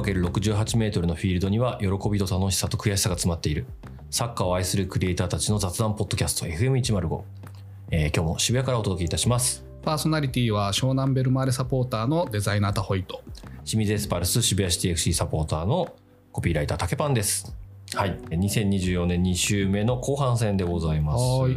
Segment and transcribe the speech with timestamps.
[0.00, 3.66] 15×68 m のフィールドには喜びと楽しさと悔しさが詰まっている。
[4.10, 7.22] サッカーを愛するクリエイターたちの雑談ポッドキャスト FM105、
[7.90, 9.64] えー今日も渋谷からお届けいたします。
[9.82, 13.22] パーソナリティは湘南ベルマーレサポーターのデザイナータホイト。
[13.64, 15.94] 清水エスパルス渋谷シティ FC サポーターの
[16.30, 17.54] コピーライター竹パンです。
[17.94, 18.18] はい。
[18.30, 21.20] 2024年2週目の後半戦でございます。
[21.20, 21.48] は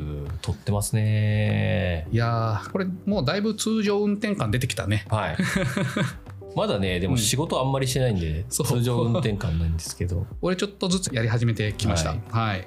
[0.41, 2.07] 撮ってますね。
[2.11, 5.05] いやー、これもうだいぶ通常運転感出てきたね。
[5.09, 5.38] はい
[6.55, 10.25] まだねでも仕事あんまりしてないんで、通常運転感なんですけど。
[10.41, 12.11] 俺ちょっとずつやり始めてきました。
[12.11, 12.61] ははい。
[12.61, 12.63] い。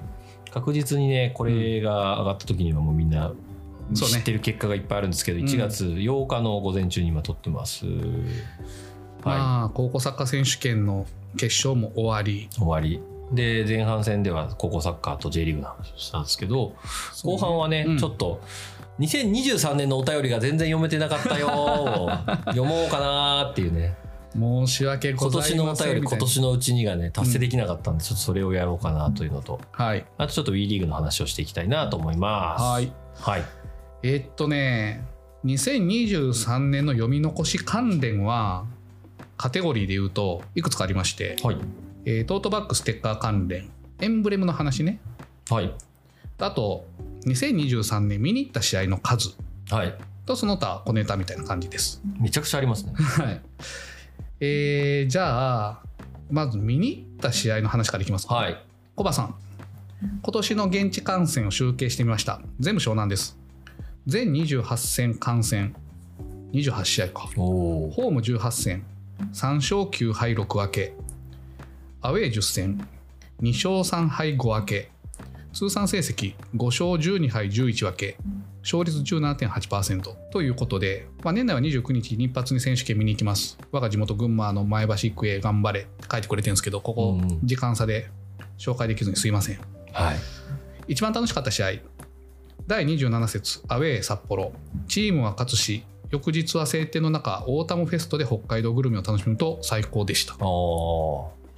[0.50, 3.32] 確実にねこれが上がった時にはもうみんな
[3.94, 7.96] そうね知ってる結果がいっぱいあるんですけど、1月8日の午前中に今撮ってます、はい、
[9.24, 12.48] まあ、高校サッカー選手権の決勝も終わり。
[12.52, 13.00] 終わり。
[13.32, 16.74] で前半戦では高校サッカーと J リーグの話をしたんですけど、
[17.24, 17.98] 後半はね、うん。
[17.98, 18.40] ちょっと
[18.98, 21.48] 2023年のお便りが全然読めてなかったよ。
[21.48, 22.10] を
[22.46, 23.96] 読もうかなっていうね。
[24.34, 25.56] 申し訳ご今ざいません。
[25.56, 29.60] 年のお便り今年のうちにがね達成できなかったんで、ちょっとそれをやろうかなというのと。
[29.72, 30.04] はい。
[30.18, 32.62] あとちょっと WE リーグの話をしていきたいなと思います。
[32.62, 32.92] はい。
[33.20, 33.42] はい。
[34.02, 35.04] えーっとね、
[35.44, 38.64] 2023年の読み残し関連は、
[39.36, 41.56] カテゴリーで言うといくつかありまして、はい。
[42.04, 45.00] えートートバッグステッカー関連、エンブレムの話ね。
[45.50, 45.72] はい。
[46.38, 46.86] あと、
[47.26, 49.30] 2023年見に行った試合の数
[49.70, 52.02] はいとその他小ネタみたいな感じです。
[52.20, 53.40] めちゃくちゃありますねはい。
[54.40, 55.82] えーじゃあ、
[56.30, 58.34] まず見に行った試合の話からいきますか。
[58.34, 58.62] はい
[58.94, 59.34] コバさん、
[60.22, 62.40] 今年の現地観戦を集計してみました。
[62.60, 63.38] 全部湘南です。
[64.06, 65.74] 全28戦観戦、
[66.52, 67.20] 28試合か。
[67.36, 68.84] ホーム18戦、
[69.32, 70.94] 3勝9敗6分け。
[72.00, 72.88] アウェー10戦、
[73.40, 74.90] 2勝3敗5分け。
[75.58, 78.16] 通算成績5勝12敗11分け。
[78.62, 83.58] 勝率17.8%ということで、まあ、年内は29日日発に選手権見に行きます。
[83.72, 88.08] 我が地元群馬の前橋育英頑張れって書いてくれてるんですけど、ここうん時間差で
[88.56, 89.58] 紹介できずにすいません。
[89.92, 90.16] はい
[90.86, 91.72] 一番楽しかった試合
[92.68, 94.52] 第27節アウェー札幌
[94.86, 100.34] チームは勝つし翌日は晴天の中オータムフェストで北海道グルメを楽しむと最高でした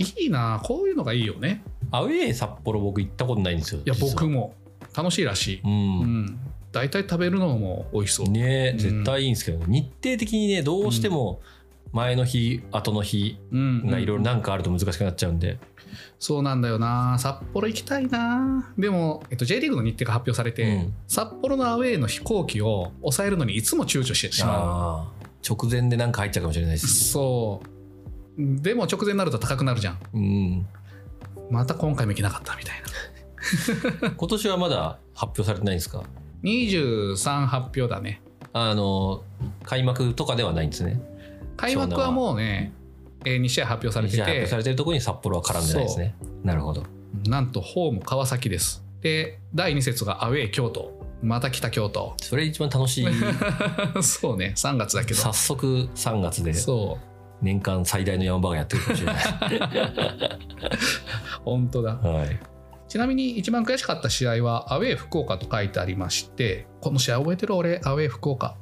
[0.01, 1.63] いいなこういうのがいいよね。
[1.91, 4.55] アウェー札幌僕行ったことないんですよいや僕も。
[4.97, 6.25] 楽しいらしい、ううん。
[6.25, 6.41] ん、
[6.73, 8.79] 大体食べるのも美味しそう、ねうん。
[8.79, 11.41] 絶対いいんですけど、日程的にねどうしても
[11.93, 13.87] 前の日後の日うん。
[13.87, 15.59] がいろいろなんかあると難しくなっちゃうんで、
[16.19, 17.19] そうなんだよな。
[17.19, 18.73] 札幌行きたいな。
[18.79, 20.95] でも、えっと、J リーグの日程が発表されて、うん。
[21.07, 25.27] 札幌のアウェーの飛行機を抑えるのにいつも躊躇してしまう。
[25.49, 27.11] 直前でなんか入っちゃうかもしれないです。
[27.11, 27.69] そう
[28.63, 29.99] でも直前になると高くなるじゃん。
[30.15, 30.67] うん。
[31.51, 32.83] また今回も行けなかったみたい
[34.03, 34.11] な。
[34.17, 36.03] 今年はまだ発表されてないんですか
[36.43, 38.23] ？23発表だね。
[38.53, 39.23] あの
[39.65, 41.01] 開幕とかではないんですね。
[41.57, 42.73] 開幕はもうね、
[43.25, 46.15] え2試合発表されてじゃあ発表さてれてるところに札幌は絡んでないですね。
[46.43, 46.85] なるほど。
[47.27, 48.85] なんとホーム川崎です。
[49.03, 50.99] で第2節がアウェー京都。
[51.23, 52.15] また北京都。
[52.23, 53.07] それ一番楽しい。
[54.03, 54.55] そうね。
[54.57, 55.21] 3月だけど。
[55.21, 56.55] 早速3月で。
[56.55, 57.10] そう
[57.43, 59.25] 年間最大の山場がやってるかもしれない。
[61.45, 61.95] 本当だ。
[61.97, 62.41] はい。
[62.89, 67.81] ちなみに一番悔しかった試合はアウェー福岡と書いてありましてこの試合覚えてる俺？
[67.85, 68.57] アウェー福岡、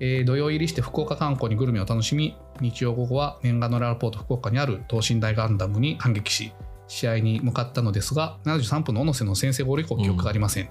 [0.00, 6.54] えー土曜入りして福岡観光にグルメを楽しみ日曜午後は念願のララポート福岡にある等身大ガンダムに反撃し
[6.86, 10.70] 試合に向かったのですが73分の小野瀬の先制ゴール以降記憶がありません、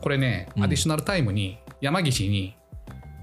[0.00, 0.64] これねうん。
[0.64, 2.56] アディショナルタイムに山岸に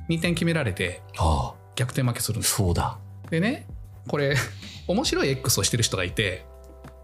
[0.09, 2.55] 2点決められてああ逆転負けするんです。
[2.55, 2.97] そうだ。
[3.29, 3.67] でね
[4.07, 4.35] これ
[4.87, 6.45] 面白い X をしてる人がいて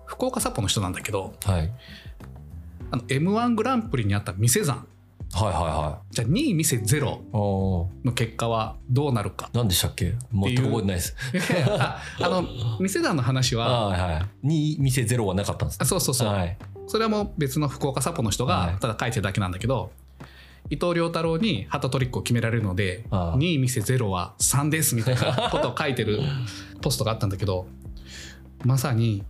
[0.06, 1.72] 福岡札幌の人なんだけどはい。
[2.92, 4.86] あの m 1グランプリにあった店山
[5.32, 7.22] はいはいはじゃあ2位店ゼロ
[8.04, 9.50] の結果はどうなるか。
[9.54, 10.16] 何でしたっけ？
[10.34, 11.16] 全く覚えてないです。
[11.70, 12.44] ああの
[12.80, 14.48] 店山の話ははいはい。
[14.48, 16.58] に店ゼロはなかったんですあそうそうそう、はい。
[16.88, 18.74] それはもう別の福岡札幌の人はい。
[18.74, 19.92] がただ書いてるだけなんだけど、
[20.70, 23.38] 伊藤良太郎にハトトリックを決められるのでああ。
[23.38, 26.20] 2位店ゼロは3ですみたいなことを書いてる
[26.82, 27.68] ポストがあったんだけど
[28.66, 29.24] まさに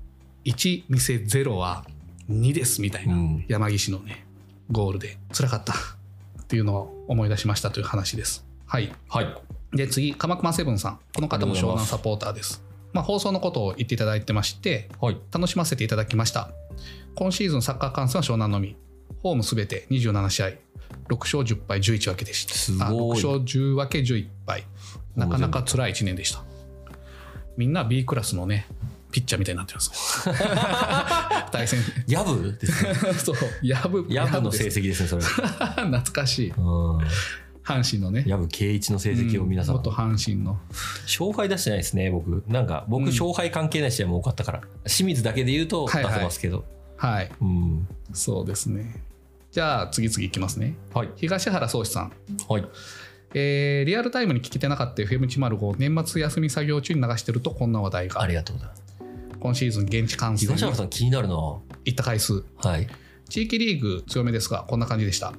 [0.45, 1.85] 1店ゼロは
[2.29, 3.45] 2ですみたいうなん。
[3.47, 4.25] 山岸のね
[4.71, 5.17] ゴールで。
[5.33, 5.73] 辛かった。
[5.73, 8.45] っていうのを思い出しましたという話です。
[8.65, 8.91] はい。
[9.07, 9.35] はい。
[9.73, 10.99] で次鎌熊セブンさん。
[11.15, 15.17] この方も湘南サポーターです、まあ、放送のことを言っていただいてましてはい。
[15.31, 16.51] 楽しませていただきました。
[17.15, 18.75] 今シーズンサッカー観戦は湘南のみ。
[19.21, 20.51] ホームすべて27試合
[21.09, 22.53] 6勝10敗11分けでした。
[22.53, 22.87] すごい。
[22.87, 24.63] あ6勝10分け11敗
[25.15, 26.43] なかなか辛い1年でした。
[27.57, 28.67] みんな B クラスのね
[29.11, 30.29] ピッチャーみたいになってます
[31.51, 31.79] 対戦。
[32.07, 32.57] ヤブ？
[32.59, 33.35] ですねそう。
[33.63, 35.23] ヤブヤブの成績ですねそれ。
[35.25, 36.49] 懐かしい。
[36.51, 36.97] うん。
[37.63, 38.23] 阪神のね。
[38.27, 40.59] 藪圭一の成績を皆さん、うん元阪神の。
[41.03, 42.43] 勝敗出してないですね僕。
[42.47, 43.07] なんか僕うん。
[43.09, 46.13] 勝敗関係ない試合も多かったから、清水だけで言うと出はいはい。
[46.19, 46.65] せますけど、
[46.97, 47.31] はい。
[47.41, 47.87] うん。
[48.13, 49.03] そうですね
[49.59, 50.77] じゃあ次々いきますね。
[50.93, 51.09] はい。
[51.17, 52.13] 東原宗志さん。
[52.47, 52.65] はい。
[53.33, 58.21] えーリアルタイムに聞けてなかった FM105 年末休み作業中に流してるとこんな話題が。
[58.21, 58.83] ありがとうございます。
[59.37, 60.47] 今シーズン現地観戦。
[60.47, 61.33] 東に原さん気になるな。
[61.33, 62.45] 行った回数。
[62.63, 62.87] はい。
[63.27, 65.33] 地域リーグ強めですがこんな感じでした。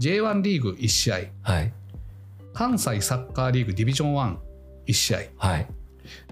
[0.00, 1.18] J1 リーグ1試合。
[1.42, 1.72] はい。
[2.54, 4.36] 関西サッカーリーグディビジョン
[4.88, 5.18] 11試合。
[5.36, 5.68] はい。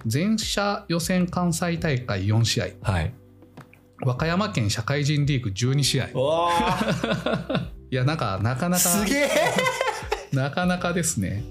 [0.07, 2.67] 全社予選関西大会4試合。
[2.83, 3.15] はい
[4.05, 6.13] 和歌山県社会人リーグ12試合い。
[6.15, 6.51] わ
[7.91, 8.83] やなんかなかなか。
[8.83, 9.31] すげえ。
[10.33, 11.45] なかなかですね、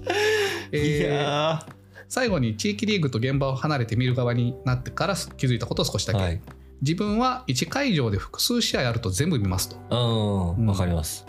[0.70, 1.08] えいー。
[1.08, 1.66] や
[2.08, 6.40] 最後に地域リーグと現場を離れて見る側になってから気づいたことを少しだけ、ーはい。
[6.82, 10.56] 自分は1会場で複数試合あると全部見ますと。
[10.56, 10.74] うん。
[10.74, 11.26] かります、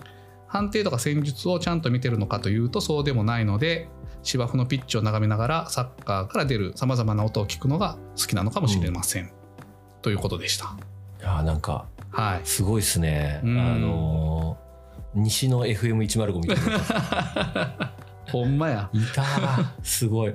[0.47, 3.89] 判定とか戦術をちゃんと見てるのかというとそうでもないので
[4.23, 9.31] 芝生のピッチを眺めながらサッカーから出るさまざまな音を聞くのが好きなのかもしれません、
[10.01, 10.65] ということでした。
[10.65, 10.96] い
[11.27, 12.41] やーなんかはい。
[12.45, 13.59] すごいっすね、うん。
[13.59, 14.67] あのー
[15.15, 17.93] 西の FM105 みたいな。
[18.31, 18.89] ほんまや。
[18.93, 19.65] いたー。
[19.81, 20.33] すごい。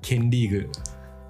[0.00, 0.70] 県リーグ。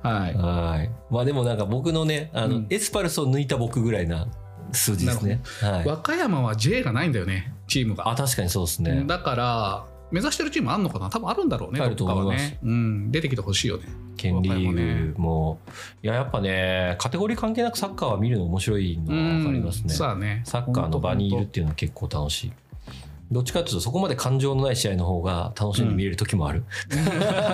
[0.03, 0.35] はい。
[0.35, 0.91] はい。
[1.11, 2.67] まあでもなんか僕のねあの、うん。
[2.70, 4.29] エスパルスを抜いた僕ぐらいな
[4.70, 5.41] 数字ですね。
[5.61, 5.87] はい。
[5.87, 8.09] 和歌山は J がないんだよねチームが。
[8.09, 9.05] あ確かにそうですね。
[9.06, 11.11] だから目指してるチームあんのかな？
[11.11, 12.50] 多分あるんだろうねあると思います。
[12.50, 13.85] ね、うん、出てきてほしいよね。
[14.17, 15.58] 県リーグも。
[16.03, 20.43] いややっぱねカテゴリー関係なくサッカーは見るの面白いのは分かりますね、ね。
[20.44, 22.53] サッカーの場にいるっていうのは結構楽しい。
[23.31, 26.62] どっちかっていうとそこまで感情のない試合の方が楽しんで見れる時もある、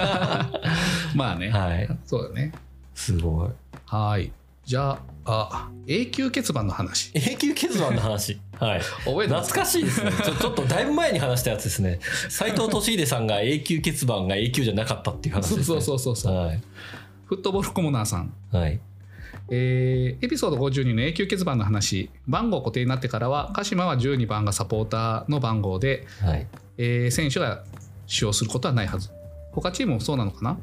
[1.16, 1.88] まあね、はい。
[2.04, 2.52] そうだね。
[2.94, 3.50] すごい。
[3.86, 4.32] はい。
[4.64, 7.10] じゃああ永久欠番の話。
[7.14, 8.80] 永久欠番の話はい。
[9.04, 9.50] 覚えてます？
[9.50, 10.12] 懐かしいですね。
[10.24, 11.98] ちょちょっとだいぶ前に話したやつですね。
[12.28, 15.64] 斎藤俊秀さんが永久欠番が永久じゃなかったっていう話ですね。
[15.64, 16.62] そうそうそうそうはい、
[17.26, 18.32] フットボールコモナーさん。
[18.52, 18.78] はい、
[19.50, 22.08] えーエピソード52の永久欠番の話。
[22.28, 26.46] 番号固定になってからは鹿島は12番がサポーターの番号で、はい、
[26.78, 27.64] えー選手が
[28.06, 29.10] 使用することはないはず。
[29.50, 30.58] 他チームもそうなのかな？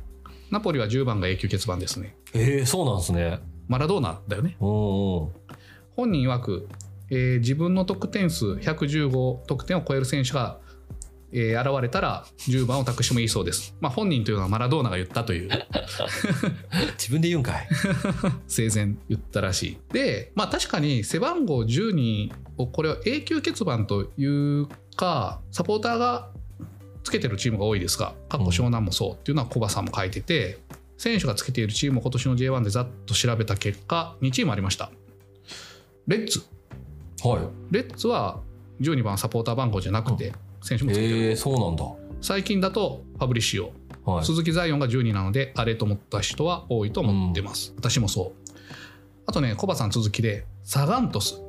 [0.51, 2.15] ナポリは10番が永久欠番ですね。
[2.33, 3.39] えー、そうなんですね。
[3.67, 4.55] マラドーナだよね。
[4.59, 5.31] 本
[6.11, 6.67] 人曰く、
[7.09, 10.59] えー自分の得点数115得点を超える選手が、
[11.31, 15.49] えー現れたら10番を託してもいいそうです、まあ、本人というのはマラドーナが言ったという。
[16.97, 17.67] 自分で言うんかい。
[18.47, 19.77] 生前言ったらしい。
[19.93, 26.31] でまあ確かに背番号12をこれは永久欠番というかサポーターが
[27.03, 30.59] つけてるチームが多いですが過去湘南もそうっていうのはコバさんも書いてて
[30.97, 34.91] 選手がつけているチームを今年の J1 でざっと調べた結果2チームありました。
[36.07, 36.43] レッツ
[37.27, 37.41] はい。
[37.71, 38.41] レッツは
[38.81, 41.85] 12番サポーター番号じゃなくて選手もつけてる、えー、そうなんだ。
[42.21, 43.71] 最近だとファブリシオ
[44.05, 44.25] はい。
[44.25, 48.51] 鈴木ザイオンが12なのであれと思った人は多いと思ってます、私もそう。
[49.25, 51.41] あとねコバさん続きでサガントス。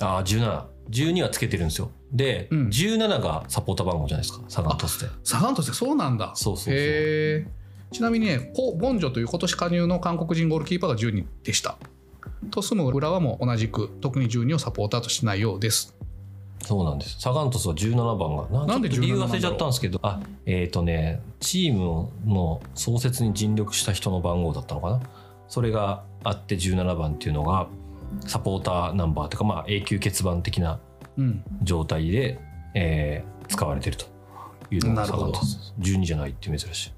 [0.00, 1.90] ああ17 12はつけてるんですよ。
[2.10, 2.68] で、うん。
[2.68, 6.32] 17がサポーター番号じゃないですかサガントスでサガントスってそうなんだ。
[6.34, 7.46] そうそうそう。
[7.92, 11.76] ちなみにねコ・ボンジョという今年加入の韓国人ゴールキーパーが12でした
[12.50, 15.94] トスム浦和も同じく特に12をサポーターとしないようです。
[16.62, 17.20] そうなんです。
[17.20, 25.00] サガントスは17番がななんで理由17忘れちゃったんですけどあえっ、とねチームの創設に尽力した人の番号だったのかな？
[25.48, 27.66] それがあって17番っていうのが
[28.26, 30.80] サポーターナンバーというかまあ永久欠番的な
[31.16, 31.42] うん。
[31.62, 32.38] 状態で、
[32.74, 34.06] えー使われてると
[34.70, 36.92] いうのがサガントス12じゃないって珍しい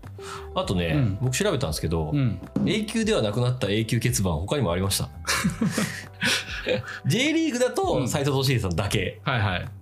[0.55, 1.19] あとね、うん。
[1.21, 2.41] 僕調べたんですけど、うん。
[2.65, 5.09] 永久ではなくなった永久欠番他にもありました。
[7.07, 7.75] J リーグだうん。
[7.75, 9.21] と斎藤俊秀さんだけ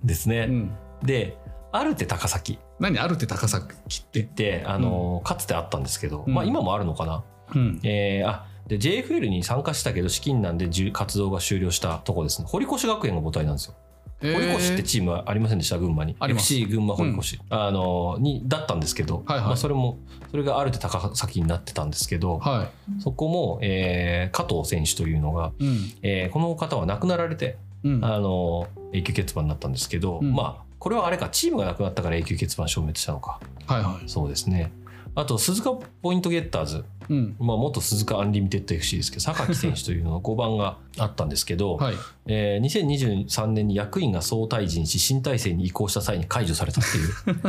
[0.04, 0.70] ですね、うん、
[1.02, 1.36] で
[1.72, 2.58] アルテ高崎。
[2.78, 2.98] 何？
[2.98, 4.20] あるって高崎って？
[4.20, 6.34] 言ってあの、かつてあったんですけど、うん。
[6.34, 7.80] まあ今もあるのかな、うん。
[7.84, 12.46] えーあで JFL に参加したけど資金難で活動が終了したとこですね。
[12.48, 13.74] 堀越学園が母体なんですよ
[14.20, 15.78] 堀越ってチームはありませんでした？
[15.78, 16.14] 群馬に。
[16.20, 16.52] あります。
[16.54, 19.46] FC 群馬堀越、あのにだったんですけど、はいはい。
[19.46, 19.98] まあ、それも
[20.30, 22.68] それがアルテ高崎になってたんですけど、は
[23.00, 25.78] そこも、えー加藤選手というのが、いうん。
[26.02, 28.04] えーこの方は亡くなられて、うん。
[28.04, 30.32] あの永久欠番になったんですけど、うん。
[30.34, 33.38] まあこれはあれかチームがなくなったから永久欠番消滅したのか。
[33.66, 34.08] はいはい。
[34.08, 34.72] そうですね
[35.14, 37.36] あと鈴鹿ポイントゲッターズ、うん。
[37.40, 41.94] まあ、元鈴鹿アンリミテッド FC ですけど榊選手というのの5番があったんですけど、 はい。
[42.26, 47.40] えー2023年に役員が総退陣し新体制に移行した際に解除されたっていう。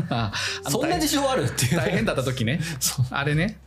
[0.69, 1.77] そんな事情あるっていう。
[1.77, 2.59] 大変だった時ね。
[3.11, 3.59] あれね。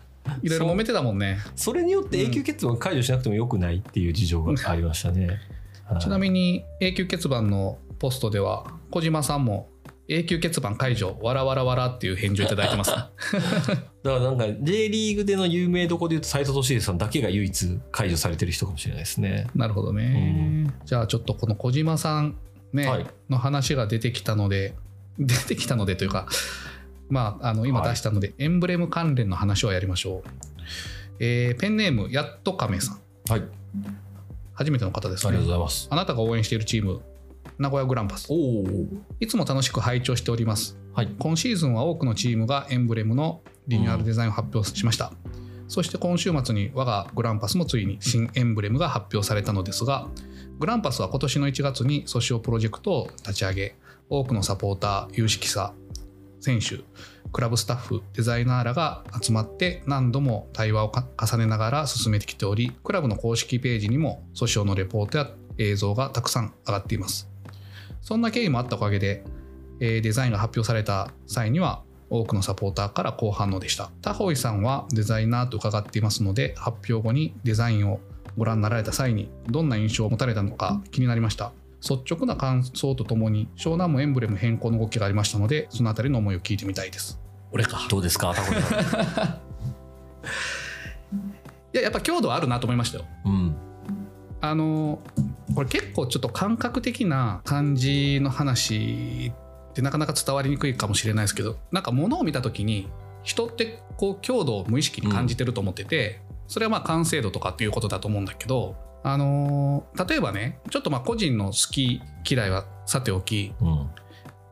[0.42, 1.38] いろいろ揉めてたもんね。
[1.54, 5.38] それによって永久欠番解除しなくてもよくないっていう事情がありましたね。
[5.84, 6.00] はい。
[6.00, 9.68] ちなみに永久欠番のポストでは小島さんも
[10.06, 12.90] 永久欠番解除、わらわらわらっていう返事をいただいてます。
[12.92, 13.10] だか
[14.02, 19.46] らなんか J リーグでの有名どこで言うと斎藤俊秀さんだけが唯一解除されてる人かもしれないですね。
[19.54, 20.70] なるほどね。
[20.84, 22.36] じゃあちょっとこの小島さん
[22.74, 24.74] ね、はいの話が出てきたので、
[25.18, 26.28] 出てきたのでというか、
[27.08, 30.30] まあ、あの今出したので、エンブレム関連の話をやりましょう。
[31.20, 32.98] えーペンネーム、やっと亀さん。
[33.30, 33.42] はい。
[34.52, 35.52] 初めての方ですありがとうね。
[35.52, 35.86] ございます。
[35.90, 37.00] あなたが応援しているチーム、
[37.58, 38.28] 名古屋グランパス。
[39.20, 40.78] いつも楽しく拝聴しております。
[40.92, 41.14] はい。
[41.18, 45.12] 今シーズンは多くのチームがエンブレムのリニューアルデザインを発表しました、
[45.68, 50.08] そして今週末に我がグランパスもついに新エンブレムが発表されたのですが
[50.58, 53.76] グランパスは今年の1月にソシオプロジェクトを立ち上げ
[54.08, 55.72] 多くのサポーター有識者
[56.40, 56.80] 選手
[57.32, 67.33] クラブスタッフデザイナーらが集まって何度も対話をか重ねながら進めてきておりクラブの公式ページにもソシオのレポートや映像がたくさん上がっています
[68.04, 69.24] そんな経緯もあったおかげで
[69.80, 73.90] えーデザインが発表された際には多くのサポーターから好反応でした。
[74.02, 77.98] タホイさんはデザイナーと伺っていますので発表後にデザインを
[78.36, 81.52] ご覧になられた際にどんな印象を持たれたのか気になりました。
[81.80, 87.18] 率直な感想とともに湘南もエンブレム変更の動きがありましたのでそのあたりの思いを聞いてみたいです。
[87.52, 87.86] 俺か。
[87.88, 89.40] どうですか、タコさん。
[91.72, 93.04] いややっぱ強度はあるなと思いましたよ。
[93.24, 93.56] うん。
[94.40, 95.00] あの
[95.54, 99.32] これ結構ちょっと感覚的な感じの話
[99.70, 102.88] ってなかなか伝わりにくいかもしれないですけどなんか物を見た時に
[103.22, 113.88] 人ってこう強度を無意識に感じてると思ってて、それはまあ完成度とかっていうことだと思うんだけどあの例えばねちょっとまあ個人の好き嫌いはさておきうん。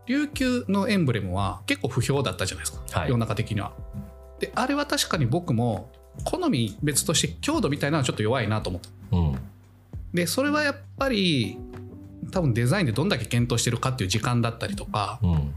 [0.07, 3.73] 琉球のエンブレムは結構不評だったじゃないですか、はい世の中的には。
[4.41, 5.93] であれは確かに僕も
[6.25, 8.91] 好み別として強度みたいなのはちょっと弱いなと思った。
[10.13, 10.17] うん。
[10.17, 11.59] でそれはやっぱり
[12.31, 15.55] 多分デザインでどんだけ検討してるかっていう時間だったりとかうん。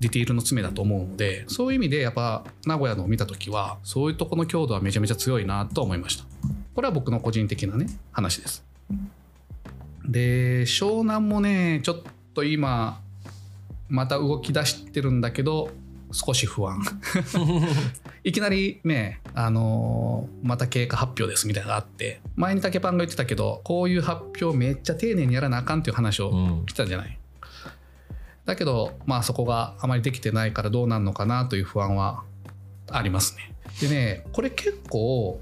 [0.00, 6.24] ディティールの詰めだと思うのでそういう意味でやっぱ名古屋のを見た時はそういうとこの強度はめちゃめちゃ強いなと思いました
[6.74, 8.64] これは僕の個人的なね話です
[10.06, 11.98] で湘南もねちょっ
[12.34, 13.00] と今
[13.88, 15.70] また動き出してるんだけど
[16.14, 16.80] 少し不安
[18.22, 26.66] いきなりね、あのーまた経過発表ですみたいなのがあって前に竹パンが言ってたけどこういう発表めっちゃ丁寧にやらなあかんっていう話をうん。
[26.66, 27.18] 来たじゃない。
[28.44, 32.22] だけどまあそこがあまりできてないからどうなるのかなという不安は
[32.90, 33.54] ありますね。
[33.80, 35.40] でねこれ結構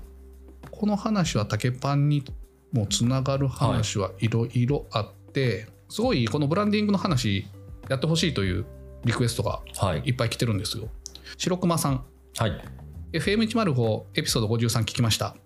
[0.70, 2.24] この話は竹パンに
[2.72, 7.46] もつながる話はいろいろあって、すごいこのブランディングの話
[7.88, 8.64] やってほしいという
[9.04, 10.02] リクエストがはい。
[10.04, 10.88] いっぱい来てるんですよ。
[11.36, 12.04] 白熊さん
[12.38, 12.64] はい。
[13.12, 15.36] FM105 エピソード53聞きました。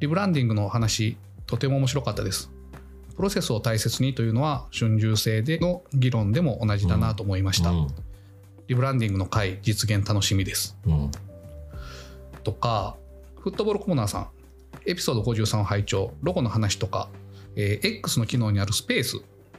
[0.00, 1.16] リブランディングの話、
[1.46, 2.50] とても面白かったです。
[3.14, 7.70] プロセスを大切にというのは春秋制での議論でも同じだなと思いました。
[7.70, 7.86] うん。
[8.68, 10.76] リブランディングの回実現楽しみです。
[10.86, 11.10] うん。
[12.42, 12.96] とか、
[13.38, 14.28] フットボールコーナーさん、
[14.86, 17.08] エピソード53を拝聴、ロゴの話とか、
[17.54, 19.18] えー X の機能にあるスペース、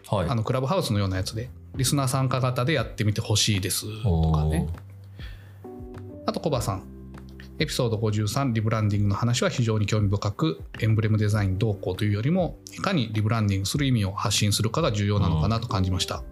[0.10, 0.30] はい。
[0.30, 4.68] あのクラブハウスのようなやつで、リスナー参加型でやってみてほしいですとかね。
[6.26, 6.84] あとコバさん。
[7.60, 16.24] エピソード53リブランディングの話は非常に興味深くエンブレムデザイン動向というよりもいかにリブランディングする意味を発信するかが重要なのかなと感じました、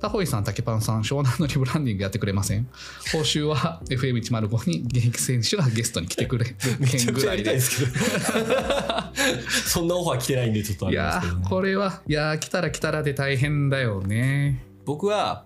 [0.00, 2.66] タホイさん、竹パンさん、湘南のリブランディングやってくれません？
[3.12, 7.92] 報酬は FM105 に現役選手がゲストに来てくれる めちゃくちゃやりたいいですけど。
[9.66, 14.64] そんなオファー来てないんで、ちょっとあれですやけど、ねー、これは、いやー、来たら来たらで大変だよね。
[14.86, 15.44] 僕は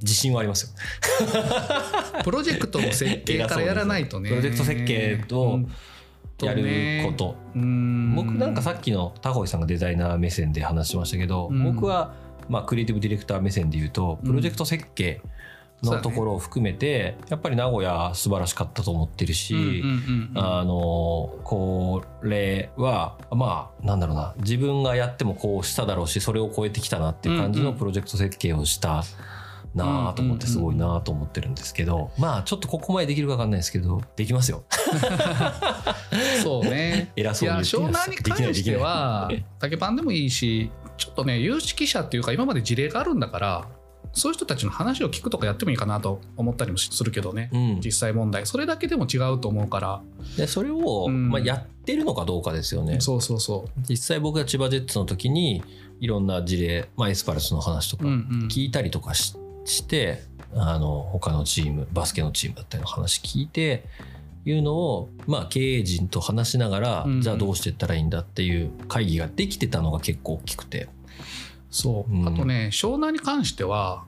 [0.00, 0.70] 自信はありますよ。
[2.22, 4.30] プロジェクトの設計からやらないとね。
[4.30, 5.60] プロジェクト設計と
[6.40, 6.62] やる
[7.06, 7.36] こと。
[7.54, 12.14] うん僕なんかさっきのタコイさんがデザイナー目線で話しましたけど、うん僕は
[12.48, 15.20] まあクリエイティブディレクター目線で言うとプロジェクト設計
[15.82, 19.82] のところを含めて、やっぱり名古屋素晴らしかったと思ってるし、
[21.44, 24.34] これはまあなんだろうな。
[24.38, 27.72] 自分がやってもこうしただろうしそれを超えてきたなっていう感じうんうん。
[27.74, 29.04] のプロジェクト設計をした
[29.74, 34.64] なあと思ってすごいなあと思ってるんですけどまあちょっとここまでできるか分かんないですけどできますよ。
[36.42, 37.12] そうね。
[37.14, 38.10] 偉そうにいや湘言ってきます。
[38.10, 43.68] 南に関しては 竹パンでもいいしちょっとね有識者っていうか今まで事例があるんだから
[44.12, 48.46] そういう人たちの話を聞くとかやってもいいかなと思ったりもするけどね、うん、実際問題。
[48.46, 50.02] それだけでも違うと思うから、
[50.36, 51.28] でそれを、うん。
[51.28, 53.00] まあ、やってるのかどうかですよね。
[53.00, 55.62] そうそうそ実際僕が千葉ジェッツの時に
[56.00, 60.22] いろんな事例、まあ、エスパルスの話とう、かうんうん、聞いたりとかし,、して
[60.54, 63.84] あの他のチームバスケのチームだったりの話聞いて
[64.50, 67.20] いうのを、まあ、経営陣と話しながら、うんうん。
[67.20, 70.88] じゃあどうしていったらいいんだっていう会議ができてたのが結構大きくて。
[71.70, 72.28] そう、うん。
[72.28, 74.04] あとね湘南に関しては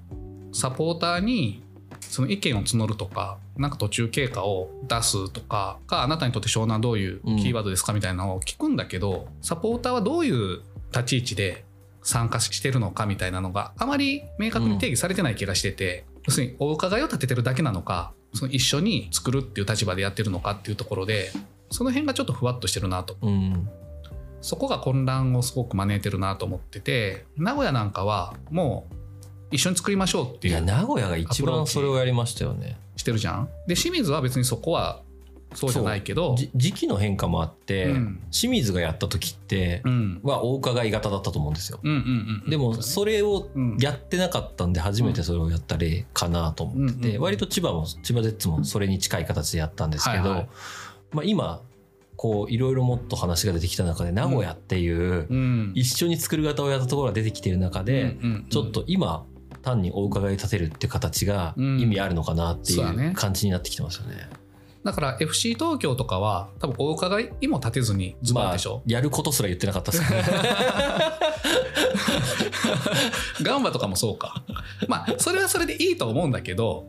[0.53, 1.63] サポーターに
[2.01, 11.65] その意見を募るとかなんか途中経過を出すとかかあなたにとって湘南どういうキーワードですかみたいなのを聞くんだけど、サポーターはどういう立ち位置で
[12.03, 21.31] 参加してるのかみたいなのがあまり明確に定義されてない気がしてて、要するにお伺いを立ててるだけなのかその一緒に作るっていう立場でやってるのかっていうところで
[21.71, 23.17] その辺がちょっとふわっとしてるなと。
[23.23, 23.69] うん。
[24.43, 28.95] そこが混乱をすごく招いてるなと思ってて名古屋なんかはもう
[29.51, 32.79] 一緒に作りましょうっていう名古屋が一番それをやりましたよね。
[32.97, 33.49] してるじゃん。
[33.67, 35.03] で清水は別にそこは
[35.55, 38.21] そうじゃないけどじ時期の変化もあって、うん。
[38.31, 40.21] 清水がやった時ってうん。
[40.23, 41.81] はお伺い型だったと思うんですよ。
[41.83, 42.51] うんうんうんうん。
[42.51, 43.77] でもそれをうん。
[43.79, 50.49] やってなかったんで初めてそれをやった例かなと思ってて、うんうん割と千葉も千葉ジェッツもそれに近い形でやったんですけど、はいはい。
[51.13, 51.61] まあ、今
[52.17, 55.73] こういろいろもっと話が出てきた中で名古屋っていううん。
[55.75, 59.25] 一緒に作る型をやったところが出てきてる中で、うんうんちょっと今
[59.63, 61.81] 単にお伺い立てるって形がうん。
[61.81, 64.29] 意味あるのかなっていう感じになってきてますよね。
[64.85, 70.25] だから FC 東京とかは多分お伺いも立てずにズバンでしょ、やることすら言ってなかったですね。
[73.43, 74.43] ガンバとかもそうか。
[74.89, 76.89] まあそれはそれでいいと思うんだけど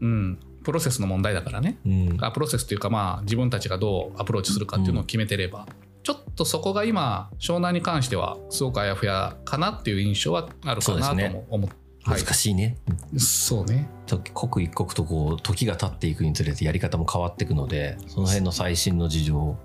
[0.00, 1.78] うんプロセスの問題だからね。
[1.86, 2.18] うん。
[2.20, 5.66] あプロセスというかまあ自分たちがどうアプローチするかっていうのを決めてれば、
[6.02, 11.76] ちょっとそこが今湘南に関してはすごくあやふやかなっていう印象はあるかそうですねなとも思うはい
[12.06, 12.76] 難しいね。
[13.18, 13.88] そうね。
[14.06, 19.58] と刻一刻とこう時が経っていくにつれてやり方も変わっていくのでその辺の最新の事情。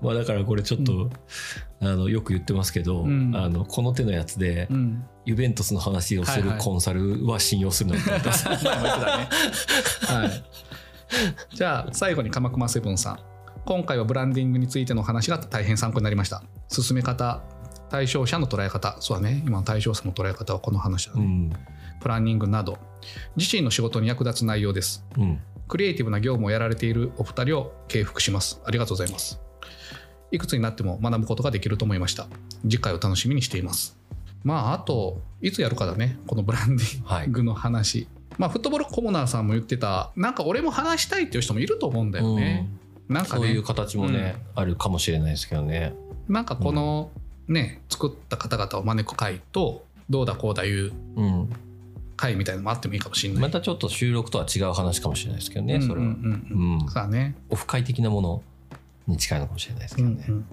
[0.00, 1.10] まあだからこれちょっと、
[1.80, 3.32] あのよく言ってますけど、うん。
[3.36, 5.04] あのこの手のやつで、うん。
[5.26, 6.60] ユベントスの話をするはいはい。
[6.64, 9.28] コンサルは信用するのになってます前も言ってたね。
[10.22, 10.44] はい。
[11.54, 13.18] じゃあ最後に鎌熊セブンさん。
[13.66, 16.42] 今回はブランディングについての話が大変参考になりました。
[16.68, 17.42] 進め方
[17.90, 18.96] 対象者の捉え方。
[19.00, 19.42] そうだね。
[19.46, 21.52] 今の対象者の捉え方はこの話だね、うん
[22.00, 22.78] プランニングなど
[23.36, 25.04] 自身の仕事に役立つ内容です。
[25.16, 25.40] うん。
[25.68, 28.60] クリエイティブな業務をやられているお二人を敬服します。
[28.64, 29.40] ありがとうございます。
[30.32, 32.26] いくつになっても学ぶことができると思いました。
[32.62, 33.96] 次回を楽しみにしています。
[34.42, 36.18] まああといつやるかだね。
[36.26, 38.08] このブランディはいングの話、
[38.38, 40.10] まあフットボールコモナーさんも言ってた。
[40.16, 42.68] なんか俺も話したいっていう人もいると思うんだよね、
[43.08, 43.46] なんかね。
[43.46, 45.94] そういう形もね、あるかもしれないですけどね。
[46.28, 47.10] なんかこの
[47.48, 51.50] ね作った方々を招く会とどうだこうだいううん
[52.20, 53.42] 会みたいなのもあってもいいかもしれない。
[53.42, 56.86] またちょっと収録とは違う話かもしれないですけどね、それは、うん。
[57.10, 58.42] ね、オフ会的なもの
[59.06, 60.44] に近いのかもしれないですけどね、うん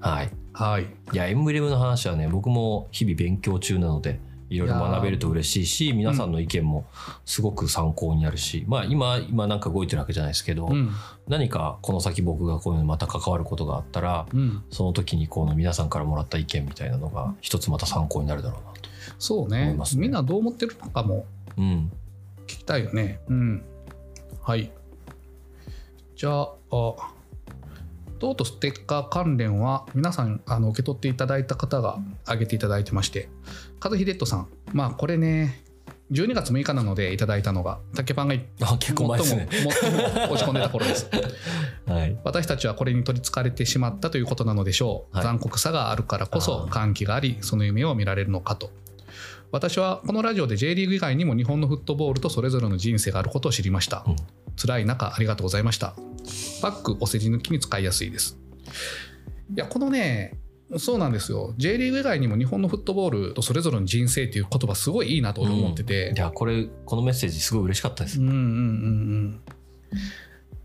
[0.00, 0.30] はい。
[0.52, 0.84] はい。
[1.12, 6.84] いやエンブレムの話はね僕も日々勉強中なのでいろいろ学べると嬉しいし皆さんの意見も
[7.24, 10.90] すごく参考になるし、まあ今今なんか動いてるわけじゃないですけど、うん。
[11.28, 14.62] 何かこの先僕がこういうのにまた関わることがあったらうん。
[14.70, 18.72] その時にこの皆さんからもらった意見みたいなのが一つまた参考になるだろうな。
[18.72, 18.75] と。
[19.18, 19.74] そうね。
[19.74, 19.78] ね。
[19.96, 21.26] みんなどう思ってるのかも
[21.56, 21.90] うん、
[22.46, 23.20] 聞きたいよね。
[23.28, 23.64] うん。
[24.42, 24.70] はい。
[26.14, 26.56] じゃああ
[28.18, 33.28] とうとうステッカー関連は皆さんあの受け取っていただいた方が挙げていただいてまして
[33.84, 35.62] 和秀人さんまあこれね
[36.10, 39.48] 12月6日なのでいただいたのが竹パンがあ結構前ですね。
[39.50, 39.90] 最も最
[40.28, 41.10] も落ち込んでた頃です。
[41.86, 45.24] はい、私たちはこれに取りつかれてしまったということなのでしょう、はい。
[45.24, 48.70] 残酷さがあるからこそ歓喜がありその夢を見られるのかと
[49.52, 54.16] 私はこのラジオで J リーグ以外にも日本のフットボールとそれぞれの人生があることを知りました、うん。
[54.56, 55.94] 辛い中ありがとうございました。
[56.60, 58.38] パックお世辞抜きに使いやすいです。
[59.54, 60.38] いやこのね
[60.78, 61.54] そうなんですよ。
[61.56, 68.20] J リーグ以外にも日本のフットボールとそれぞれの人生っていう言葉すごいいいなと俺思ってて、いやこれこのメッセージすごい嬉しかったです。
[68.20, 69.40] うんうんうんうん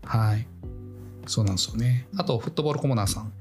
[0.04, 0.46] はい。
[1.26, 2.08] そうなんですよね。
[2.16, 3.32] あとフットボールコモナーさん。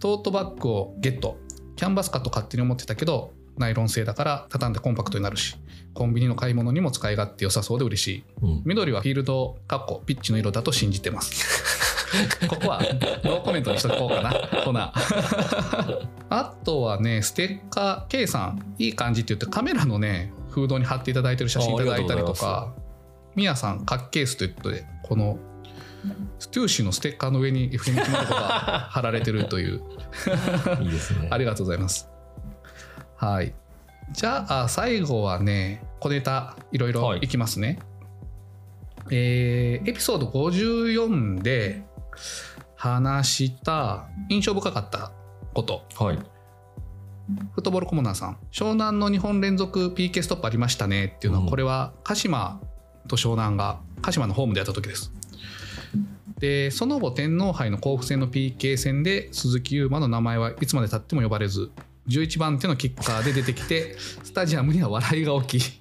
[0.00, 1.36] トートバッグをゲット。
[1.76, 5.56] キャンバスかと勝手に思ってたけどナイロン製だから畳んでコンパクトになるし
[5.96, 8.24] コンビニの買い物にも使い勝手良さそうで嬉しい。
[8.42, 11.66] うん、緑はフィールドかっこピッチの色だと信じてます。
[12.48, 12.80] ここは
[13.24, 14.30] ノーコメントにしとこうかな。
[14.62, 14.92] ほな。
[16.28, 22.74] あとはねステッカー K さんいい感じって言ってカメラのねフードに貼っていただいてる写真いただいたりとか
[23.34, 25.38] ミヤさんカッケースということでこの
[26.38, 28.40] ステューシーのステッカーの上に FM キマルコが
[28.90, 29.82] 貼られてるという。
[30.82, 31.28] いいですね。
[31.30, 32.08] ありがとうございます。
[33.16, 33.54] はい。
[34.12, 37.78] じゃあ最後はね、小ネタいろいろはいいきますね。
[39.10, 41.84] えーエピソード54で
[42.76, 45.12] 話した印象深かった
[45.54, 45.82] こと。
[45.98, 46.16] はい。
[46.16, 52.60] フットボールコモナーさん、湘南の2本連続 PK ストップありましたねっていうのは、うんこれは鹿島
[53.08, 55.12] と湘南が鹿島のホームでやった時です。
[56.38, 61.70] でその後天皇杯の甲府戦の PK 戦で鈴木優馬の名前はいつまでたっても呼ばれず
[62.08, 65.80] 11番手のキッカーで出てきてスタジアムには笑いが起き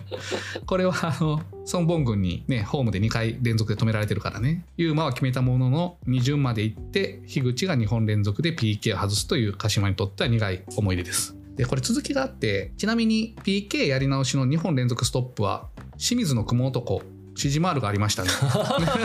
[0.66, 4.64] これはあのソン・ボン軍にねホームで2回連続で止められてるからね。
[4.76, 11.36] ユーマは決めたものの2巡まで行って樋口が2本連続で PK を外すという鹿島にとっては苦い思い出です。
[11.56, 17.02] でこれ続きがあってちなみに PK やり直しの2本連続ストップは清水の雲男
[17.34, 18.30] シジマールがありましたね。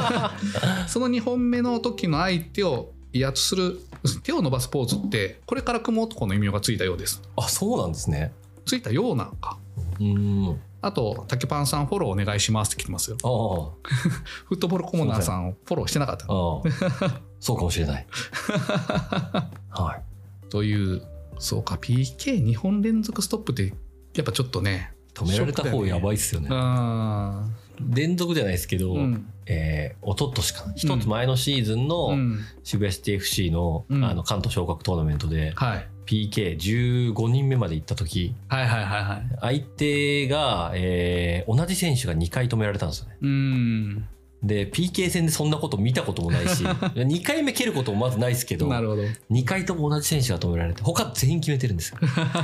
[0.87, 3.79] その2本目の時の相手を威圧する
[4.23, 7.21] 手を伸ばすポーズってこれから雲男の異名がついたようです。
[7.35, 8.33] あそうなんですね。
[8.65, 9.57] ついたようなんか。
[9.99, 10.59] うん。
[10.81, 13.17] あと竹パンさんフォローお願いしますって来てますよ。
[14.47, 16.25] フットボールコモナーさんをフォローしてなかった。
[16.25, 18.07] そうかもしれない。
[19.69, 20.49] はい。
[20.49, 21.01] という
[21.39, 23.73] そうか PK2 本連続ストップって
[24.13, 26.49] やっぱちょっとね止められた方やばいっすよね。
[26.51, 27.47] あ
[27.89, 29.27] 連続じゃないですけど、ーうん。
[29.47, 30.73] えー、一昨年かな。
[30.75, 32.39] 一つ前のシーズンのうん。
[32.63, 34.03] 渋谷シティ FC の,、うん。
[34.03, 35.87] あの関東昇格トーナメントではい。
[36.05, 39.37] PK15 人目まで行った時はいはいはいはい。
[39.39, 43.17] 相手が、えー同じ選手が2回止められたんですよね。
[43.21, 44.07] うん
[44.43, 49.03] で PK 戦でそんなこと見たこともないし 2回目蹴ることもまずないですけどなるほど。
[49.29, 51.97] 2回とも同じ選手が止められて他全員決めてるんですよ。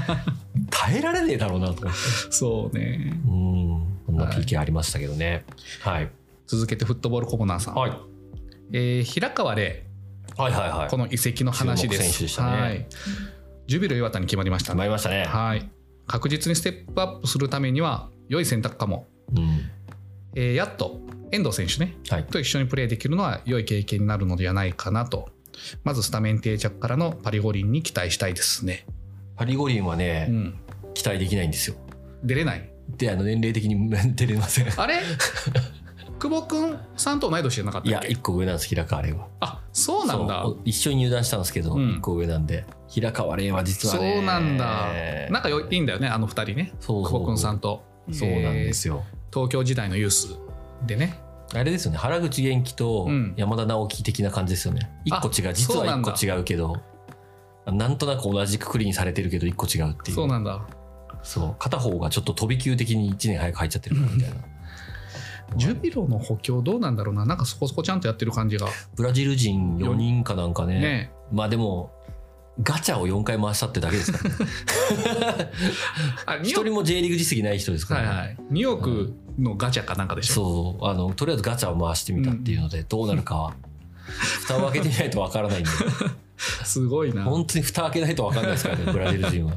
[0.70, 2.00] 耐えられねえだろうなと思って。
[2.30, 3.14] そうね。
[3.26, 3.84] うん。
[4.06, 4.38] こんなはい。
[4.38, 5.44] PK ありましたけどね。
[5.82, 6.10] はい、
[6.46, 7.92] 続けてフットボールコモナーさん、はい、
[8.74, 9.88] えー平川で
[10.38, 10.90] はいはいはい。
[10.90, 12.04] この移籍の話です。
[12.04, 12.62] 選手でしたね。
[12.62, 12.86] はい、
[13.66, 14.76] ジュビロ磐田に決まりましたね。
[14.76, 15.68] 決まりましたね、はい。
[16.06, 19.62] 確実にステップアップするためには良い選択かも、うん。
[20.36, 25.30] えーやっと遠藤選手ねはい、と一緒にプレーできるのは良い経験になるのではないかなと。
[25.84, 28.86] まずスタメン定着からのパリ五輪に期待したいですね、
[29.36, 30.60] パリ五輪はね、うん、
[30.94, 31.76] 期待できないんですよ。
[32.24, 32.70] 出れない？
[32.98, 34.68] であの年齢的に 出れません。
[34.80, 35.02] あれ？
[36.20, 40.46] 久保君さんと同い年じゃなかっいやたっけ？1個上なんです平川玲はあそうなんだ。
[40.66, 41.90] 一緒に入団したんですけど、うん。
[41.98, 42.66] 1個上なんで。
[42.88, 44.88] 平川玲は実はそねうなんだ。
[45.30, 46.74] 仲良いいいんだよねあの二人ね。
[46.80, 47.84] そう久保君さんと。
[48.12, 49.34] そうなんですよ、えー。
[49.34, 50.38] 東京時代のユース
[50.86, 51.20] でね。
[51.54, 51.98] あれですよね。
[51.98, 53.34] 原口元気とうん。
[53.38, 55.54] 山田直樹的な感じですよね、一1個違う。
[55.54, 56.14] 実は1そうなんだ。
[56.14, 56.76] 個違うけど。
[57.66, 60.16] なんとなく同じくくりにされてるけど1個違うっていう。
[60.16, 60.66] そうなんだ。
[61.24, 61.56] そう。
[61.60, 64.36] 片方がちょっと飛び級的に1年早く入っちゃってるからみたいな、
[65.58, 67.26] ジュビロの補強どうなんだろうな。
[67.26, 68.68] なんかそこそこちゃんとやってる感じが。
[68.96, 70.80] ブラジル人4人かなんかね。
[70.80, 71.12] ね。
[71.32, 71.92] まあでも
[72.62, 75.52] ガチャを4回回したってだけですから、ね、
[76.26, 78.38] あ一人も J リーグ実績ない人ですから、はいはい。
[78.52, 80.86] 2億のガチャかなんかでしょ、そう。
[80.86, 83.54] あのとりあえずガチャを回してみたっていうので、どうなるかは
[84.46, 85.70] 蓋を開けてみないとわからないんで。
[86.38, 87.24] すごいな。
[87.24, 89.54] 本当に蓋開けないとわかんないですからね ブラジル人は。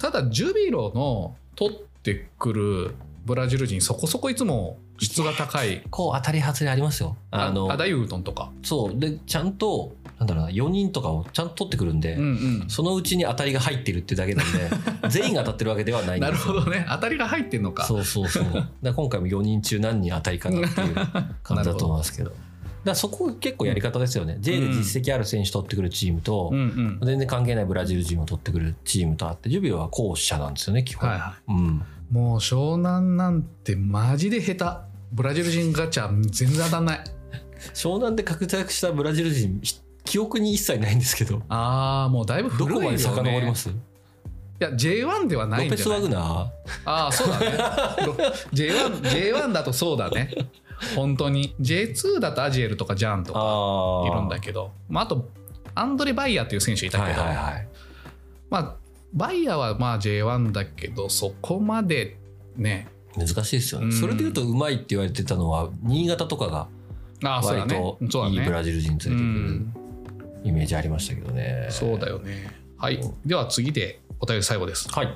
[0.00, 5.82] ただジュビロの取ってくるブラジル人そこそこいつも質が高い。
[5.90, 7.16] こう当たり外れありますよ。
[7.30, 8.50] あのアダユートンとか。
[8.62, 8.98] そう。
[8.98, 12.64] でちゃんとなんだろうな4人とかをちゃんと取ってくるんで、うんうん。
[12.68, 14.70] そのうちに当たりが入ってるってだけなんで
[15.08, 16.54] 全員が当たってるわけではないんなるですよ。
[16.54, 16.86] ほどね。
[16.88, 17.84] 当たりが入ってんのか。
[17.84, 18.68] そうそうそう。
[18.82, 20.94] だ今回も4人中何人当たりかなっていう
[21.42, 22.32] 感じだと思いますけど。
[22.84, 26.98] だそこ結構やり方ですよね、J で実績ある選手取ってくるチームと、うんうん。
[27.02, 34.94] 全然関係ないブラジル人を取ってくるチームとあってジュビロは後者なんですよね基本、はいはうん、いもう湘南なんてマジで下手。
[35.12, 37.04] ブラジル人ガチャ全然当たんない。
[37.72, 41.42] 湘南で活躍したブラジル人ひ記憶に一切ないんですけど。
[41.48, 42.90] ああもうだいぶどこ古いよね。
[42.90, 43.68] まで遡ります？
[43.70, 43.72] い
[44.60, 46.02] や J1 ではないロペス・んじゃない？
[46.02, 46.48] ワグナー？
[46.84, 47.46] ああそうだね。
[48.06, 48.14] ロ
[48.52, 50.30] J1, J1 だとそうだね。
[50.94, 51.54] 本当に。
[51.60, 54.70] J2 だとアジエルとかジャンとかあいるんだけど。
[54.88, 55.28] まあ、あと
[55.74, 57.68] アンドレ・バイヤーっていう選手いたはいけど、はいはい
[58.50, 58.76] まあ
[59.12, 62.16] バイヤーはまあ J1 だけどそこまで
[62.56, 62.88] ね。
[63.16, 63.92] 難しいですよね、うん。
[63.92, 66.66] それでいうとうまいって言われてたのは新潟とかが
[67.22, 67.96] 割と
[68.28, 69.74] いいブラジル人連れてくうるん
[70.44, 71.66] イメージありましたけどね。
[71.70, 72.50] そうだよね。
[72.76, 73.00] はい。
[73.24, 74.88] では次でお便り最後です。
[74.92, 75.08] はい。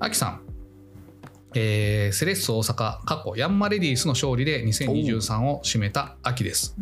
[0.00, 0.40] アキさん。
[1.54, 2.74] えーセレッソ大阪
[3.04, 6.76] 過去ヤンマレディースの勝利で2023を締めた秋です。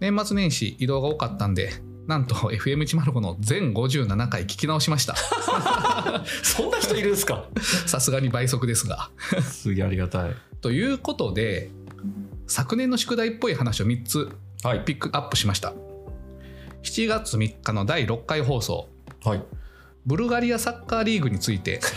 [0.00, 1.70] 年末年始移動が多かったんで
[2.06, 5.14] なんと FM105 の全57回聞き直しました。
[6.42, 7.46] そんな人いるんですか？
[7.86, 9.10] さすがに倍速ですが。
[9.42, 10.30] すげえありがたい。
[10.62, 11.70] ということで
[12.46, 14.28] 昨年の宿題っぽい話を3つ
[14.62, 14.80] はい。
[14.84, 15.74] ピックアップしました
[16.86, 18.88] 7月3日の第6回放送。
[19.24, 19.42] はい。
[20.06, 21.80] ブルガリアサッカーリーグについて。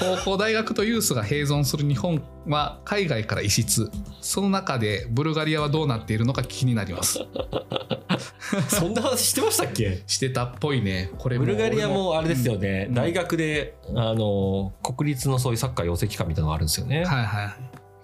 [0.00, 3.90] 高校大学とユースが併存する日本は海外から異質。
[4.22, 7.18] その中でブルガリアはどうなっているのか気になります。
[8.68, 10.02] そんな話してましたっけ？
[10.06, 11.10] してたっぽいね。
[11.18, 12.94] これブルガリア俺もあれですよね、うん。
[12.94, 17.54] 大学であの国立のそういうサッカー養成機関みたいなのがあるんですよね、はいは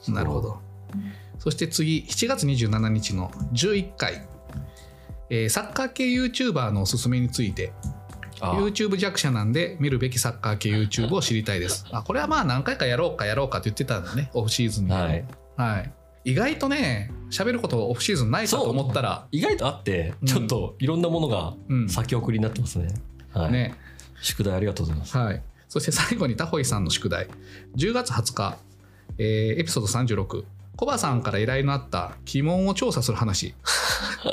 [0.06, 0.58] いなるほど。
[1.38, 4.28] そして次7月27日の11回、
[5.30, 7.72] えーサッカー系 YouTuber のおすすめについて
[8.40, 11.84] あ YouTube 弱者なんで見るべきサッカー系 YouTube を知りたいです。
[11.92, 14.92] あこれはまあ何回かやろうかやろうかって言ってたんだねオフシーズンに。
[14.92, 15.24] はい。
[15.56, 15.92] はい、
[16.24, 20.28] 意外とね喋ることオフシーズンないかと思ったら意外とあってうん。
[20.28, 21.88] ちょっといろんなものがうん。
[21.88, 22.94] 先送りになってますね、
[23.32, 23.52] はい。
[23.52, 23.74] ね。
[24.20, 25.16] 宿題ありがとうございます。
[25.16, 25.42] はい。
[25.68, 27.26] そして最後にタホイさんの宿題。
[27.76, 28.56] 10月20日、
[29.18, 30.44] えーエピソード36
[30.78, 33.52] コバさんから依頼のあった鬼門を調査する話。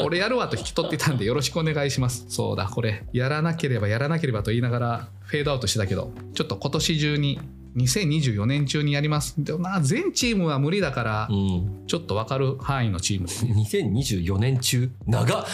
[0.05, 2.27] 俺やるわと引き取ってたんでよろしくお願いします。
[2.29, 6.11] そうだこれやらなければやらなければと言いながらフェードアウトしてたけど。
[6.35, 7.39] ちょっと今年中に
[7.77, 9.33] 2024年中にやります。
[9.39, 11.83] でもな全チームは無理だからうん。
[11.87, 14.91] ちょっと分かる範囲のチームで2024年中？
[15.07, 15.45] 長っ。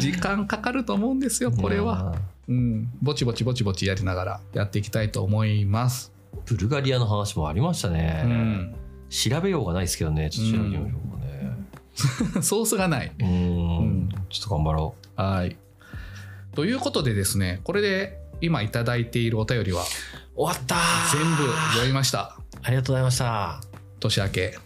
[0.00, 2.16] 時間かかると思うんですよこれは、
[2.48, 6.12] うん、ぼちぼちぼちぼちやりながらやっていきたいと思います、
[6.46, 8.74] ブルガリアの話もありましたね、うん、
[9.12, 12.42] 調べようがないですけどねちょっと調べてみようかね。
[12.42, 13.12] ソースがない。
[13.20, 13.26] うん。
[13.26, 14.08] うん。
[14.30, 15.56] ちょっと頑張ろはい。
[16.54, 19.84] ということでですねこれで今いただいているお便りはう
[20.34, 20.78] 終わったー。
[21.16, 22.36] 全部読みました。
[22.62, 23.60] ありがとうございました。
[24.00, 24.58] 年明け。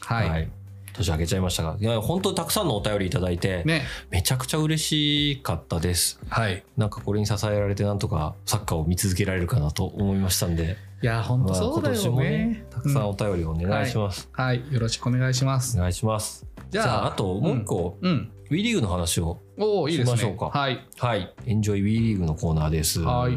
[0.00, 0.48] はい、
[0.94, 1.76] 年明けちゃいましたが。
[1.78, 3.82] いや本当にたくさんのお便りいただいて、ね。
[4.10, 12.30] めちゃくちゃ嬉しかったですはいなんかこれに支えられてなんとかサッカーを見続けられるかなと思いましたんで、いや本当まあそうだよね。
[12.30, 14.44] ねたくさんお便りをお願いします、うん。
[14.44, 14.62] はい。
[14.72, 15.76] よろしくお願いします。
[15.76, 16.46] お願いします。
[16.70, 20.46] じゃああともう一個、うん、WE リーグの話をおおいしましょうか。
[20.46, 20.86] はい。
[20.98, 21.34] はい。
[21.44, 23.00] エンジョイ WE リーグのコーナーです。
[23.00, 23.32] はい。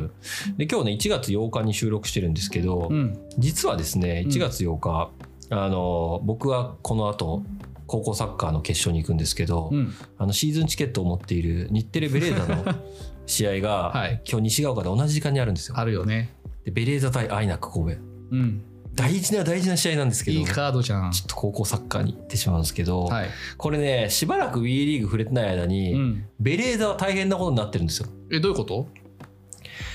[0.58, 3.20] で今日ね1月8日に収録してるんですけど、うん。
[3.38, 4.32] 実はですねうん。
[4.32, 5.12] 1月8日、
[5.50, 7.44] あの僕はこの後
[7.88, 9.94] 高校サッカーの決勝に行くんですけど、うん。
[10.18, 12.64] あのシーズンチケットを持っている日テレベレーザの
[13.30, 14.22] 試合が、はい。
[14.30, 15.78] 今日西が丘で同じ時間にあるんですよ。
[15.78, 16.36] あるよね。
[16.66, 18.02] でベレーザ対アイナック神戸。
[18.32, 18.64] うん。
[18.96, 21.12] 大事な大事な試合なんですけどいいカードじゃん。
[21.12, 28.10] ちょっと高校サッカーに行ってしまうんですけど、はい、これねしばらく WE リーグ触れてない間に、うん、ベレーザは大変なことになってるんですよ。
[28.32, 28.90] えどういうこと？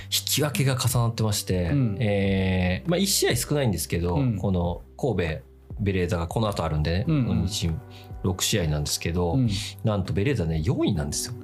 [0.05, 1.97] 引き分けが重なってまして、うん。
[1.99, 4.39] えーまあ、1試合少ないんですけど、うん。
[4.39, 5.43] この神戸
[5.81, 7.27] ベレーザがこの後あるんでね、うんうん。
[7.27, 7.81] この2チーム
[8.23, 9.51] 6試合なんですけど、うん。
[9.83, 11.35] なんとベレーザね4位なんですよ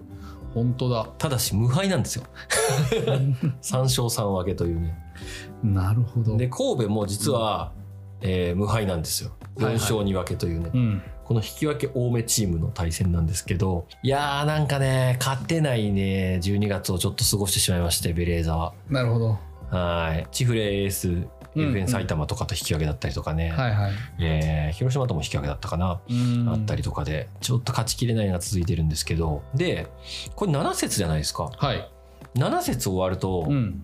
[0.55, 1.09] 本当だ。
[1.19, 2.25] ただし無敗なんですよ。
[3.63, 4.99] 3勝3分けというね。
[5.63, 6.37] なるほど。
[6.37, 7.73] で神戸も実は、
[8.21, 9.31] えー無敗なんですよ。
[9.57, 9.81] 4はいはい。
[9.81, 11.03] 勝2分けというね、うん。
[11.25, 16.41] この引き分け多めチームの対戦なんですけどいやーなんかね勝てないね。
[16.43, 18.73] 12月をちょっと過ごしてしまいましてベレーザは。
[18.89, 19.39] なるほど。
[19.71, 20.27] はい。
[20.33, 23.93] チフレエースうん FN 埼玉とかと引き分けだったりとかね、はいはい。
[24.21, 26.49] えー広島とも引き分けだったかな、うん。
[26.49, 29.43] あったりとかでちょっと勝ちきれないのが続いてるんですけど。
[29.55, 29.89] で
[30.37, 31.51] これ7節じゃないですか。
[31.57, 31.91] はい。
[32.35, 33.83] 7節終わると、いうん。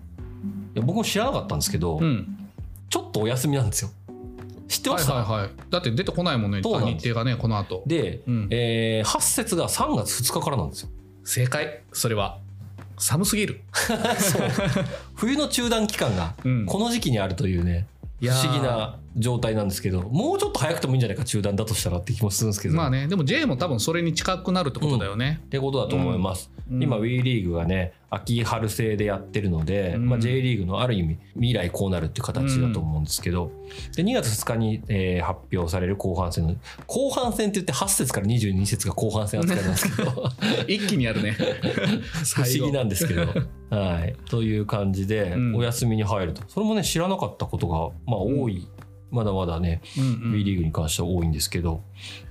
[0.73, 2.49] や僕も知らなかったんですけど、うん。
[2.89, 3.91] ちょっとお休みなんですよ。
[4.67, 5.49] 知ってまはいした、はいはい。
[5.69, 7.83] だって出てこないもんね日程がねこの後。
[7.85, 8.47] で、うん。
[8.49, 10.89] え8節が3月2日からなんですよ。
[11.23, 12.39] 正解それは
[12.97, 13.61] 寒すぎる。
[15.15, 16.65] 冬の中断期間がうん。
[16.65, 17.87] この時期にあるというね、
[18.21, 30.09] 不思議な状態なんですけどもうちょっと早くてもいいんじゃないか中断だとしたらって気もするんですけど、まあねでも J も多分それに近くなるってことだよね、ってことだと思います、うん今 WE リーグがね秋春制でやってるので、うん。
[30.09, 33.51] まあ、J リーグのある意味未来こうなるっていう形だと思うんですけど、
[33.95, 40.29] で2月2日に、えー発表される後半戦の後半戦って言って8節から22節が後半戦扱いなんですけど
[40.67, 41.31] 一気にやるね。
[42.35, 43.25] 不思議なんですけど。
[43.69, 45.55] はい、という感じでうん。
[45.55, 48.65] お休みに入ると、それもね知らなかったことが、まあ、多い、
[49.09, 50.43] まだまだね、うんうん。
[50.43, 51.81] リーグに関しては多いんですけど、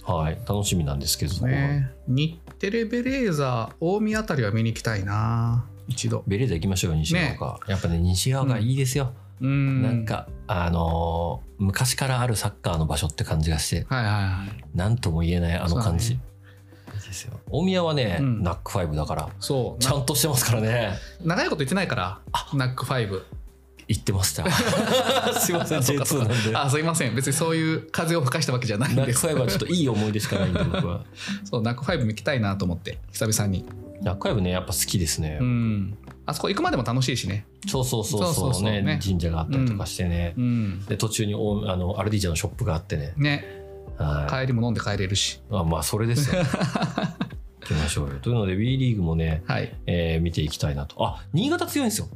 [0.04, 1.90] はい、楽しみなんですけど、ね。
[2.06, 6.22] 日テレベレーザ大宮あたりは見に行きたいな一度。
[6.26, 9.82] ベレーザ行きましょうよ西側か、やっぱね西側がいいですよ、うん。
[9.82, 14.64] なんかあのー昔からあるサッカーの場所って感じがしてはいはいはい。
[14.74, 16.18] 何とも言えないあの感じ、
[17.50, 18.42] 大宮はね、うん。
[18.42, 19.82] ナックファイブだからそう。
[19.82, 20.98] ちゃんとしてますからね。
[21.24, 22.20] 長いこと言ってないから
[22.52, 23.24] ナックファイブ
[23.88, 24.44] 言ってました。
[25.38, 26.56] すいませんそうかそう J2 かなんで。
[26.56, 27.14] あすいません。
[27.14, 28.96] 別にそういう風を吹かしたわけじゃないんです。
[28.96, 31.04] ナックファイブはちょっといい思い出しかないんで僕は。
[31.44, 33.64] そうナックファイブも行きたいなと思って久々に。
[34.02, 35.96] ナックファイブねやっぱ好きですね、うん。
[36.26, 37.46] あそこ行くまでも楽しいしね。
[37.66, 38.82] そうそうそうそうそそううそうね。
[38.82, 40.84] ね神社があったりとかしてね、うん。
[40.86, 43.44] で途中におあのアルディージャのショップがあってね、ね。
[43.98, 44.40] はい。
[44.42, 45.40] 帰りも飲んで帰れるし。
[45.50, 46.42] あまあそれですよ。
[47.62, 48.16] 行きましょうよ。
[48.20, 49.74] というので WE リーグもね、はい。
[49.86, 51.04] えー見ていきたいなと。
[51.04, 52.08] あ新潟強いんですよ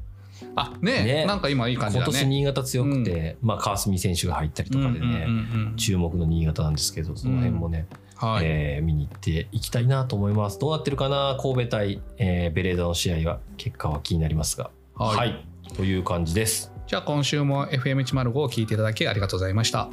[0.56, 1.26] あねね。
[1.26, 2.18] なんか今いい感じ今だね。
[2.18, 5.76] 年新潟強くて、まあ、川澄選手が入ったりとかでね、うんうんうんうん。
[5.76, 10.58] 注目の新潟なんですけどその辺もね、はい、えー見に行っていきたいなと思います。
[10.58, 11.36] どうなってるかな？
[11.40, 14.70] 神戸対、えーベレーザの試合は結果は気になりますが。
[14.94, 15.44] はい。
[15.76, 16.72] という感じです。
[16.86, 19.88] じゃあ今週も FM105 を聞いていただきありがとうございました。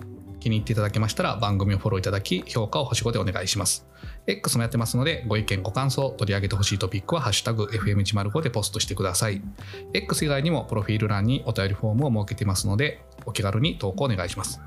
[0.47, 3.85] 気に入っていただけましたら番組をフォローいただき評価を星5でお願いします。
[4.27, 9.41] X もやってますのでご意見ご感想取り上げてほしいトピックは「ハッシュタグ #FM105」でポストしてください。
[9.93, 14.61] X 以外にもプロフィール欄にお便りフォームを設けていますのでお気軽に投稿お願いします。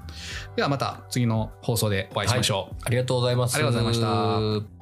[0.56, 3.54] ではまた次の放送でお会いしましょう、ありがとうございます。
[3.56, 4.79] ありがとうございました。